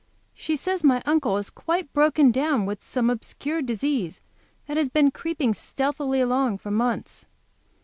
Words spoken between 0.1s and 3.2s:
She says my Uncle is quite broken down with some